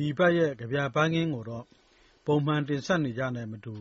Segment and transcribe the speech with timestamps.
[0.00, 1.64] ဒီအပတ်ရဲ့ ကဗျာပန်းခင်းကိုတော့
[2.26, 3.74] ပုံမှန်တင်ဆက်နေကျနဲ့မတူ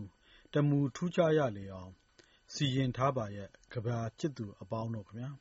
[0.53, 1.91] တမူထူးခြားရလေအောင်
[2.53, 5.31] စီရင်ထားပါရဲ့ ကဗျာချစ်သူအပေါင်းတို့ခင်ဗျာ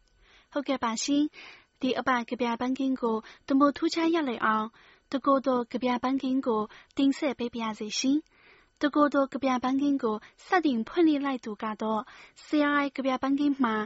[0.52, 1.24] ။ဟုတ်ကဲ့ပါရှင်။
[1.80, 3.16] ဒီအပတ် ကဗျာပန်းခင်းကို
[3.48, 4.66] တမူထူးခြားရလေအောင်
[5.12, 6.62] တကိုယ်တော် ကဗျာပန်းခင်းကို
[6.96, 8.18] တင်ဆက်ပေးပါရစေရှင်။
[8.82, 10.16] တကိုယ်တော် ကဗျာပန်းခင်းကို
[10.46, 12.02] စတင်ဖွင့်လှစ်လိုက်သူကတော့
[12.44, 13.76] CRI ကဗျာပန်းခင်းမှာ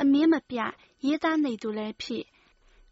[0.00, 0.72] အမြဲမပြတ်
[1.04, 2.24] ရေးသားနေသူလည်းဖြစ်၊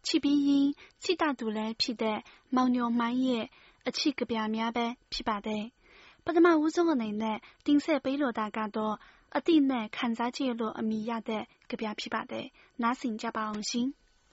[0.07, 0.71] ချစ်ပြီးရင်း
[1.03, 2.19] ချစ်တတ်သူလည်းဖြစ်တဲ့
[2.55, 3.45] မောင်ညိုမှန်းရဲ့
[3.87, 5.63] အချစ်ကဗျာများပဲဖြစ်ပါတယ်။
[6.25, 8.95] ပထမဦးဆုံးအနေနဲ့တင်ဆက်ပေးလိုတာကတော့
[9.37, 12.45] အသိနဲ့ခံစားချက်လို့အမည်ရတဲ့ကဗျာဖြစ်ပါတယ်။
[12.81, 13.87] နားဆင်ကြပါအောင်ရှင်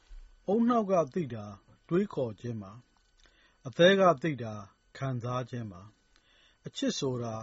[0.53, 1.45] ။ဦးနှောက်ကသိတာ
[1.89, 2.73] တွေးခေါ်ခြင်းပါ။
[3.67, 4.53] အသည်းကသိတာ
[4.97, 5.83] ခံစားခြင်းပါ။
[6.67, 7.35] အချစ်ဆိုတာ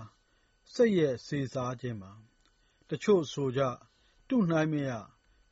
[0.73, 2.11] စိတ်ရဲ့စေစားခြင်းပါ။
[2.89, 3.61] တချို့ဆိုကြ
[4.29, 4.91] တုနှိုင်းမရ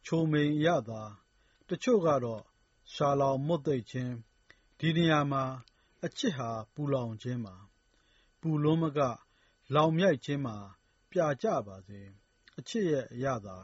[0.05, 1.01] ချိုမိန်ရသာ
[1.69, 2.43] တချို့ကတော့
[2.93, 4.13] ရှာလောင်မွတ်သိပ်ခြင်း
[4.79, 5.43] ဒီနေရာမှာ
[6.05, 7.55] အချစ်ဟာ ပူလောင်ခြင်းပါ
[8.41, 8.99] ပူလွန်းမက
[9.75, 10.57] လောင်မြိုက်ခြင်းမှာ
[11.11, 12.01] ပြကြပါစေ
[12.57, 13.57] အချစ်ရဲ့အရသာ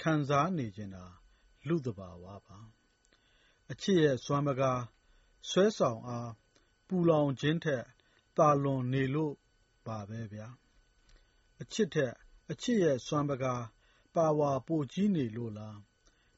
[0.00, 1.04] ခံစားနေခြင်းတာ
[1.68, 2.58] လူတဘာဝပါ
[3.70, 4.82] အချစ်ရဲ့စွမ်းပကား
[5.50, 6.30] ဆွဲဆောင်အား
[6.88, 7.84] ပူလောင်ခြင်းထက်
[8.36, 9.34] တာလွန်နေလို့
[9.86, 10.48] ပါပဲဗျာ
[11.60, 12.14] အချစ်ထက်
[12.50, 13.62] အချစ်ရဲ့စွမ်းပကား
[14.14, 15.78] ပါဝါပိုကြီးနေလို့လား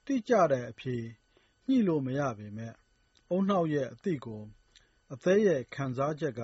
[0.04, 0.96] တိကျတဲ့အဖြေ
[1.68, 2.72] ညှိလို့မရပေမဲ့
[3.34, 4.42] ဦးနှောက်ရဲ့အသိကို
[5.12, 6.40] အသည်းရဲ့ခံစားချက်က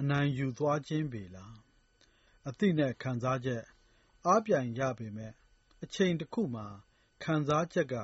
[0.00, 1.56] အနိုင်ယူသွားခြင်းပေလား
[2.48, 3.62] အသိနဲ့ခံစားချက်
[4.26, 5.32] အားပြိုင်ရပေမဲ့
[5.82, 6.66] အချိန်တစ်ခုမှာ
[7.24, 7.94] ခံစားချက်က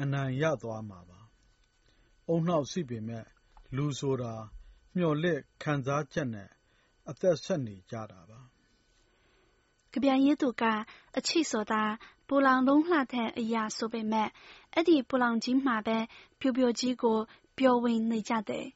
[0.00, 1.20] အနိုင်ရသွားမှာပါ
[2.28, 3.24] အုံနှောက်စီပေမဲ့
[3.76, 4.34] လူဆိုတာ
[4.96, 6.48] မျော်လင့်ခံစားချက်နဲ့
[7.10, 8.40] အသက်ဆက်နေကြတာပါ
[9.92, 10.62] ကဗျာရေးသူက
[11.16, 11.82] အချစ်ဆိုတာ
[12.28, 14.28] ပူလောင်လုံးလှတဲ့ အရာဆိုပေမဲ့
[14.76, 15.98] အဲ့ဒီပူလောင်ကြီးမှာပဲ
[16.40, 17.18] ပြိုပြိုကြီးကို
[17.58, 18.66] ပျော်ဝင်နေကြတယ်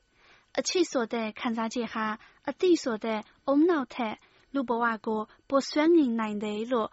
[0.59, 2.06] အချစ်ဆိုတဲ့ခံစားချက်ဟာ
[2.49, 4.15] အသိဆိုတဲ့အုံနောက်ထက်
[4.55, 6.88] လူဘဝကိုပိုစွမ်းမြင်နိုင်တယ်လို့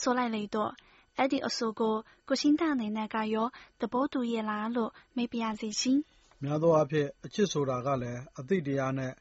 [0.00, 0.72] ဆိုလိုက်လေတော့
[1.18, 1.94] အဲ့ဒီအဆိုကို
[2.28, 3.46] ကိုရှင်းတအနေနဲ့ကရော
[3.80, 5.98] သဘောတူရဲ့လားလို့မေးပြရစီရှင်။
[6.42, 9.12] များသောအားဖြင့်အချစ်ဆိုတာကလည်းအသိတရားနဲ့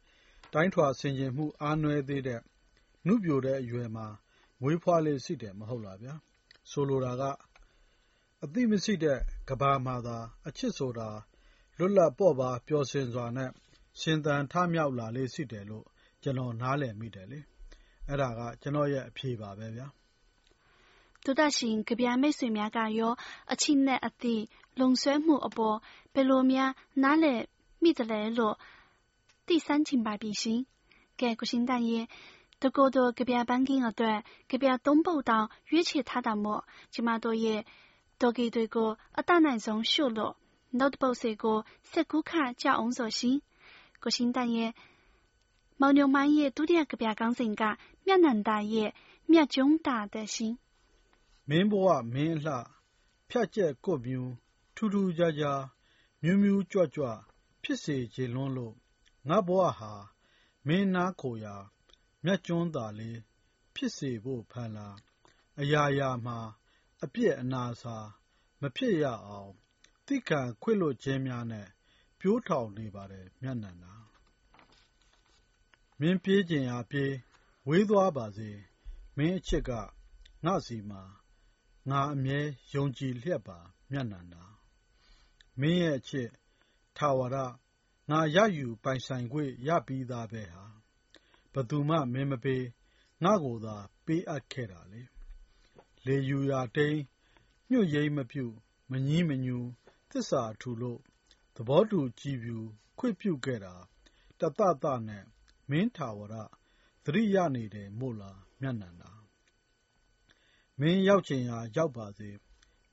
[0.53, 2.41] တိုင်းထွာဆင်ခြင်မှုအားနည်းသေးတဲ့
[3.07, 4.07] နုပြိုတဲ့အရွယ်မှာ
[4.61, 6.13] မွေးဖွားလေ့ရှိတယ်မဟုတ်လားဗျာ။
[6.71, 7.23] ဆိုလိုတာက
[8.45, 9.19] အသိမရှိတဲ့
[9.49, 10.17] ကမ္ဘာမှာသာ
[10.47, 11.09] အချစ်ဆိုတာ
[11.77, 13.49] လွတ်လပ်ပေါ့ပါး ပျော်ရွှင်စွာနဲ့
[13.99, 15.85] ရှင်သန်ထမြောက်လာလေ့ရှိတယ်လို့
[16.23, 17.39] ကျနော် နားလည်မိတယ်လေ။
[18.09, 19.87] အဲဒါက ကျနော့်ရဲ့ အဖြေပါပဲဗျာ။
[21.23, 23.13] သောတရှင် ကဗျာမိတ်ဆွေများကရော
[23.53, 24.35] အချစ်နဲ့အသိ
[24.79, 25.77] လုံဆွဲမှုအပေါ်
[26.13, 26.71] ဘယ်လိုများ
[27.03, 27.41] နားလည်
[27.83, 28.55] မိသလဲလို့
[29.47, 30.59] သိစမ်းချင်ပါပြီရှင်။
[31.19, 32.05] ကဲ ကိုရှင်တရဲ့
[32.61, 34.19] တကိုယ်တော် ကဗျာပန်းခင်းအတွက်
[34.51, 36.61] ကဗျာသုံးပုဒ်တောင် ရွေးချယ်ထားတာမို့
[36.93, 37.61] ကျမတို့ရဲ့
[38.21, 40.33] တော်ကီတွေကိုအတတ်နိုင်ဆုံးရှုလို့
[40.79, 41.57] နောက်တစ်ပုဒ်စီကို
[41.91, 42.31] ဆက်ကူးခ
[42.61, 43.37] ကြအောင်ဆိုရှင်
[44.03, 44.71] ကိုရှင်တန်ရဲ့
[45.79, 47.63] မောင်ညိုမိုင်းရဲ့ဒုတိယကဗျာကောင်းစဉ်က
[48.05, 48.89] မြတ်နန္ဒရဲ့
[49.31, 50.53] မြတ်ကျုံးတာတဲ့ရှင်
[51.49, 52.57] မင်းဘဝမင်းအလှ
[53.29, 54.21] ဖြတ်ကျက်ကွတ်မြူ
[54.75, 55.61] ထူးထူးခြားခြား
[56.23, 57.07] မြူးမြူးကြွကြွ
[57.63, 58.75] ဖြစ်စေခြင်းလွန်းလို့
[59.29, 59.93] ငါဘဝဟာ
[60.67, 61.55] မင်းနာခိုရာ
[62.23, 63.19] မြတ်ကျွန်းသာလေး
[63.75, 64.87] ဖြစ်စေဖို့ဖန်လာ
[65.59, 66.37] အရာရာမှာ
[67.03, 67.97] အပြစ်အနာစာ
[68.61, 69.51] မဖြစ်ရအောင်
[70.07, 71.67] သိခံခွင့်လွှတ်ခြင်းများနဲ့
[72.19, 73.95] ပျိုးထောင်နေပါတယ်မြတ်နန္ဒာ။
[75.99, 77.13] မင်းပြေးချင်ရာပြေး
[77.67, 78.51] ဝေးသွားပါစေ
[79.17, 79.71] မင်းအချစ်က
[80.45, 81.03] ငါ့ဆီမှာ
[81.89, 82.39] ငါအမြဲ
[82.73, 83.59] ယုံကြည်လျက်ပါ
[83.91, 84.45] မြတ်နန္ဒာ။
[85.59, 86.29] မင်းရဲ့အချစ်
[86.97, 87.35] ထာဝရ
[88.09, 90.65] ငါရယူပိုင်ဆိုင်ခွင့်ရပြီးသားပဲဟာ
[91.53, 92.65] ဘယ်သူမှ မင်းမပေး
[93.23, 93.75] ငါ့ကိုသာ
[94.05, 95.03] ပေးအပ်ခဲ့တာလေ။
[96.05, 97.01] လေယူရာတိမ်း
[97.69, 98.45] ညွှတ်ရိမ်းမပြု
[98.91, 99.57] မငြီးမညူ
[100.09, 100.99] သစ္စာထူလို့
[101.55, 102.57] သဘောတူကြည်ဖြူ
[102.97, 103.75] ခွင့်ပြုခဲ့တာ
[104.39, 105.23] တသသနဲ့
[105.69, 106.35] မင်းထာဝရ
[107.03, 109.11] သတိရနေတယ်မို့လား မြတ်နန္ဒာ
[110.79, 112.29] မင်းရောက်ချင်ရာ ရောက်ပါစေ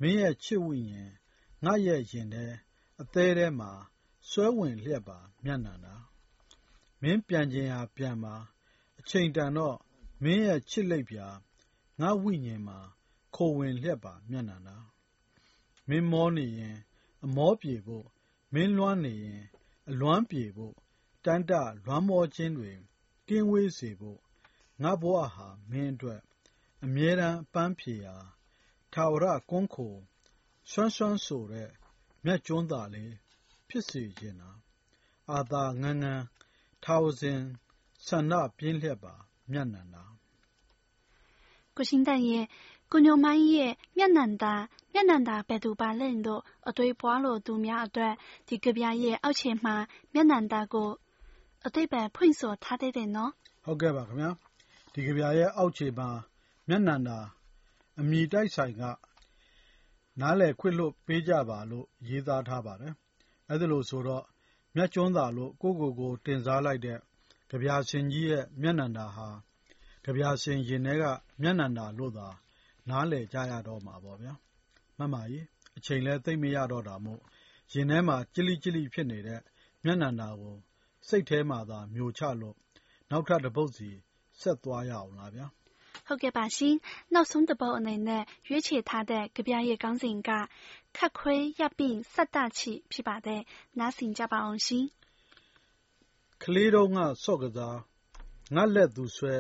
[0.00, 1.12] မင်းရဲ့ ချစ်ဝိညာဉ်
[1.64, 2.46] ငါရဲ့ရင်ထဲ
[3.00, 3.70] အသေးထဲမှာ
[4.28, 5.94] ဆွဲဝင်လျက်ပါ မြတ်နန္ဒာ
[7.02, 8.34] မင်းပြန်ခြင်းဟာပြန်ပါ
[8.98, 9.76] အချိန်တန်တော့
[10.22, 11.26] မင်းရဲ့ ချစ်လိပ်ပြာ
[12.00, 12.78] ငါဝိညာဉ်မှာ
[13.34, 14.76] ခိုဝင်လျက်ပါမြတ်နန္ဒာ
[15.88, 16.76] မင်းမောနေရင်
[17.24, 18.06] အမောပြေဖို့
[18.54, 19.42] မင်းလွမ်းနေရင်
[19.90, 20.74] အလွမ်းပြေဖို့
[21.24, 21.52] တန်တ
[21.84, 22.72] လွမ်းမောခြင်းတွေ
[23.28, 24.20] ကင်းဝေးစေဖို့
[24.82, 26.20] ငါဘဝဟာ မင်းအတွက်
[26.84, 28.16] အမြဲတမ်းပန်းဖြေရာ
[28.92, 29.94] ထာဝရကွန်းခို
[30.70, 31.70] ဆွမ်းဆွမ်းဆိုတဲ့
[32.24, 33.12] မြတ်ကျွန်းသားလေး
[33.68, 34.50] ဖြစ်စေခြင်းနာ
[35.32, 36.24] အာသာငန်းငန်း
[36.84, 37.40] ထာဝစဉ်
[38.06, 39.14] ဆန္ဒပြင်းလျက်ပါ
[39.50, 40.04] မြတ်နန္ဒာ
[41.76, 42.44] ကိုရှင်တန်ရဲ့
[42.92, 44.54] ကိုညိုမိုင်းရဲ့မျက်နှာသာ
[44.92, 48.14] မျက်နှာသာဘယ်သူပါလဲလို့အတွေးပွားလို့သူများအတွက်
[48.48, 49.74] ဒီကဗျာရဲ့အောက်ခြေမှာ
[50.12, 50.90] မျက်နှာသာကို
[51.66, 53.32] အတိတ်ပဲဖွင့်ဆိုထားတဲ့တယ်နော်
[53.64, 54.30] ဟုတ်ကဲ့ပါခင်ဗျာ
[54.92, 56.08] ဒီကဗျာရဲ့အောက်ခြေမှာ
[56.68, 57.18] မျက်နှာသာ
[58.00, 58.82] အမိတိုက်ဆိုင်က
[60.20, 62.94] နားလေခွင့်လို့ပေးကြပါလို့ရေးသားထားပါတယ်
[63.48, 64.24] အဲ့ဒါလို့ဆိုတော့
[64.76, 66.98] မြတ်ကျွန်းသာလို့ကိုကိုကိုတင်စားလိုက်တဲ့
[67.50, 69.28] ကြပြာရှင်ကြီးရဲ့မျက်နှာသာဟာ
[70.08, 71.04] ကြပြာရှင်ရင်ထဲက
[71.40, 72.28] မျက်နှာသာလို့သာ
[72.88, 74.34] နားလေကြရတော့မှာပေါ့ဗျာ
[74.98, 77.20] မှတ်ပါကြီးအချိန်လဲသိမ့်မရတော့တာမို့
[77.72, 79.40] ရင်ထဲမှာကြလိကြလိဖြစ်နေတဲ့
[79.84, 80.56] မျက်နှာသာကို
[81.08, 82.56] စိတ်ထဲမှာသာ မျိုးချလို့
[83.10, 83.88] နောက်ထပ်တစ်ပုတ်စီ
[84.40, 85.46] ဆက်သွားရအောင်လားဗျာ
[86.06, 86.74] ဟုတ်ကဲ့ပါရှင်
[87.14, 90.30] နောက်ဆုံးတစ်ပုတ်အနေနဲ့ ရွေးချယ်ထားတဲ့ကြပြရဲ့ကောင်းစဉ်က
[90.96, 93.42] ခက်ခွေးရပ်ပြီးစက်တချီ ဖြစ်ပါတယ်
[93.78, 94.86] နားဆင်ကြပါအောင်ရှင်
[96.42, 97.78] ကလေးတုံးက ဆော့ကစား
[98.54, 99.36] ငါလက်သူဆွဲ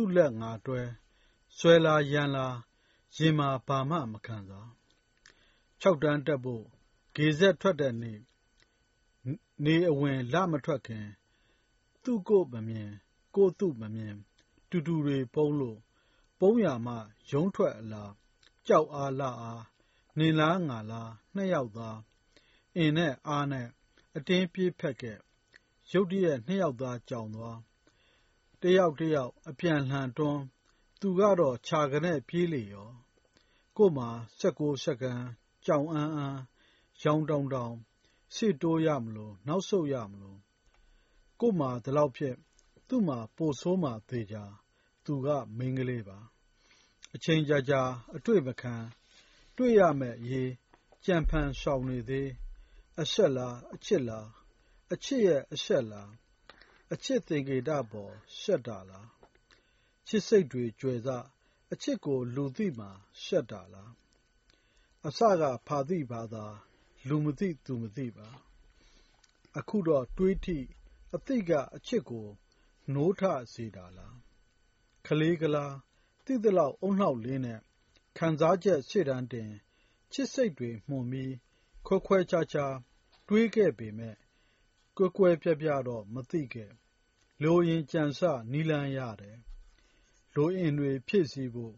[0.00, 0.82] သူ့လက်ငါတွဲ
[1.58, 2.46] ဆွဲလာရန်လာ
[3.16, 4.68] ရင်မာဘာမှ မခံစား
[5.82, 6.64] ၆ တန်းတက်ဖို့
[7.14, 8.20] ဂေဆက်ထွက်တဲ့နေ့
[9.64, 11.06] နေအဝင်လမထွက်ခင်
[12.04, 12.90] သူ့ကိုမမြင်
[13.34, 14.14] ကိုသူ့မမြင်
[14.70, 15.78] တူတူတွေပုံးလို့
[16.38, 16.94] ပုံးရမှ
[17.30, 18.12] ရုံးထွက်အလား
[18.66, 19.62] ကြောက်အားလာအား
[20.18, 21.98] နေလားငါလား နှစ်ယောက်သား
[22.76, 23.66] အင်းနဲ့အားနဲ့
[24.16, 25.18] အတင်းပြေးဖက်ခဲ့
[25.92, 27.58] ရုတ်တရက် နှစ်ယောက်သား ကြောင်သွား
[28.62, 30.42] တယောက်တယောက် အပြန်လှန်တွန်း
[31.00, 32.90] သူကတော့ ခြာကနေပြေးလေရော
[33.76, 34.08] ကို့မှာ
[34.40, 35.24] 16စက္ကန့်
[35.66, 36.40] ကြောင်အန်းအန်း
[37.02, 37.74] ရောင်တောင်တောင်
[38.34, 40.38] စစ်တိုးရမလို့နောက်ဆုတ်ရမလို့
[41.40, 42.36] ကို့မှာ ဒီလောက်ဖြစ်
[42.88, 44.36] သူ့မှာ ပိုဆိုးမှသေးကြ
[45.04, 46.18] သူက မိန်းကလေးပါ
[47.14, 47.82] အချိန်ကြာကြာ
[48.16, 48.74] အတွေ့မခံ
[49.56, 50.50] တွေ့ရမဲ့ရေး
[51.04, 52.28] ကြံဖန်ရှောင်နေသေး
[53.00, 54.28] အဆက်လား အချစ်လား
[54.92, 56.10] အချစ်ရဲ့အဆက်လား
[56.92, 59.08] အချစ်သင်္ကေတပေါ် ရှက်တာလား
[60.08, 61.08] ချစ်စိတ်တွေကြွယ်စ
[61.72, 62.86] အချစ်ကို လူသိမှ
[63.22, 63.92] ရှက်တာလား
[65.06, 66.44] အစကဖာသိပါသာ
[67.08, 68.28] လူမသိသူမသိပါ
[69.58, 70.58] အခုတော့တွေးထိ
[71.14, 72.26] အသိကအချစ်ကို
[72.94, 74.16] နိုးထစေတာလား
[75.06, 75.74] ခလေးကလား
[76.24, 77.60] တိတလောက်အုံနောက်လေးနဲ့
[78.18, 79.50] ခံစားချက်ရှေ့တန်းတင်
[80.12, 81.34] ချစ်စိတ်တွေမှုန်ပြီး
[81.86, 82.74] ခွဲခွဲခြားခြား
[83.28, 84.14] တွေးခဲ့ပေမဲ့
[84.98, 86.72] ကွယ်ကွယ်ပြပြတော့ မသိခဲ့
[87.42, 88.20] လိုရင်ကြံစ
[88.52, 89.38] နီလန်းရတယ်
[90.34, 91.74] လိုအင်တွေ ဖြည့်ဆည်းဖို့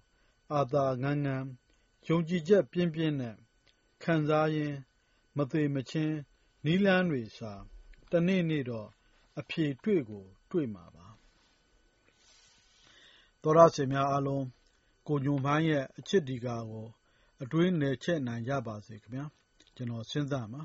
[0.53, 1.49] အာသာငန်းငန်း
[2.07, 3.37] ယုံကြည်ချက်ပြင်းပြင်းနဲ့
[4.03, 4.75] ခံစားရင်
[5.37, 6.17] မသေးမချင်း
[6.65, 7.53] နီလန်းတွေစာ
[8.11, 8.89] တနေ့နေ့တော့
[9.39, 11.07] အဖြေတွေ့ကို တွေ့မှာပါ
[13.43, 14.47] သောရစင်များအားလုံး
[15.07, 16.87] ကိုညွန်မိုင်းရဲ့ အချစ်ဒီကာကို
[17.43, 19.25] အတွင်းနယ်ချက်နိုင်ကြပါစေခင်ဗျာ
[19.77, 20.63] ကျွန်တော်စဉ်းစားမှာ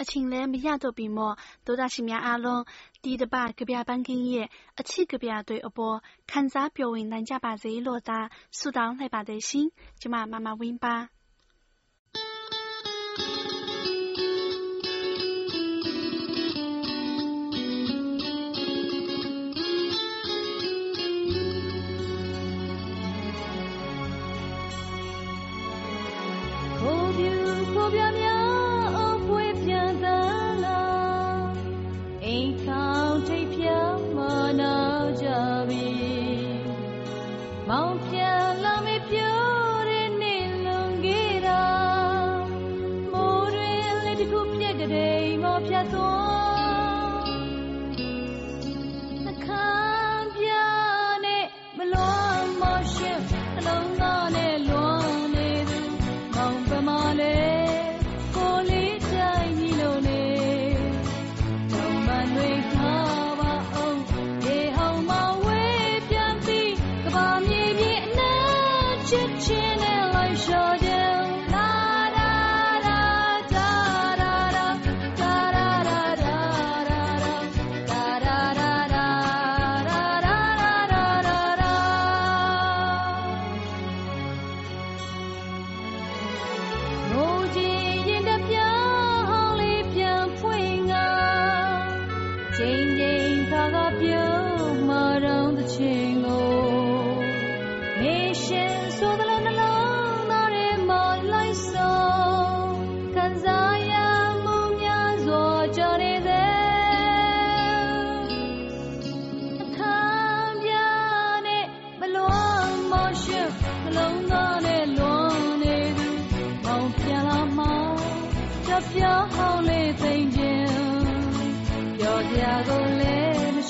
[0.00, 1.34] အချိန်လည်းမရတော့ပြီမို့
[1.66, 2.62] ဒေါသရှင်များအားလုံး
[3.02, 4.46] ဒီတစ်ပတ်ကြပြပန်းကင်းရဲ့
[4.78, 5.96] အချစ်ကြပြတွေအပေါ်
[6.30, 8.18] ခံစားပျော်ဝင်နိုင်ကြပါစေလို့သာ
[8.58, 9.66] ဆုတောင်းလိုက်ပါတယ်ရှင်
[10.00, 10.96] ကျမမမဝင်းပါ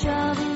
[0.01, 0.46] ချ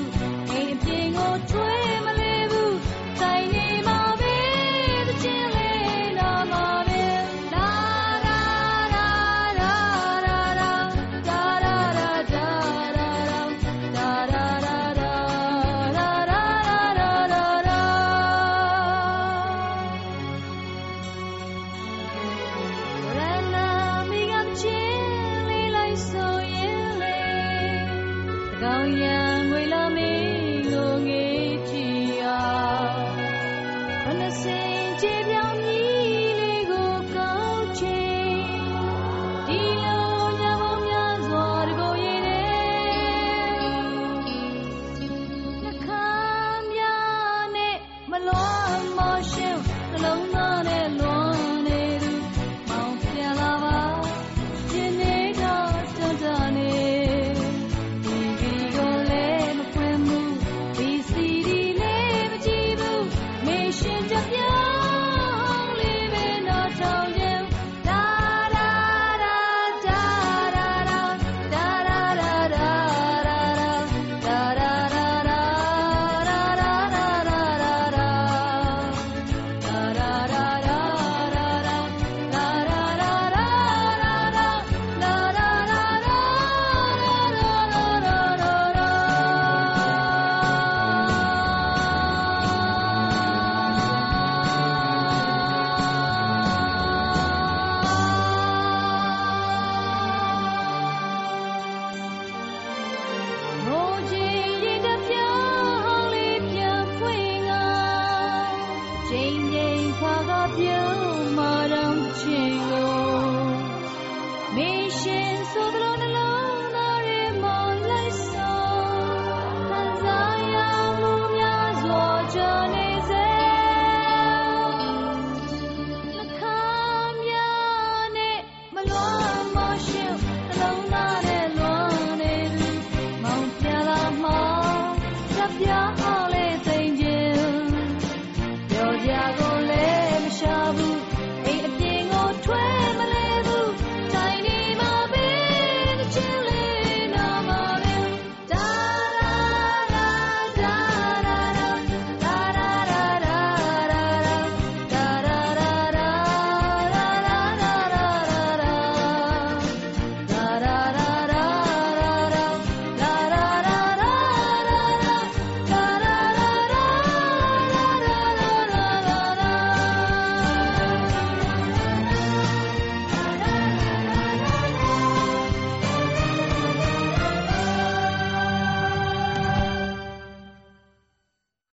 [110.58, 112.71] 有马让情。